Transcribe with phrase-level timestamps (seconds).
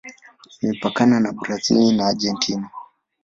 [0.63, 2.67] Imepakana na Brazil na Argentina.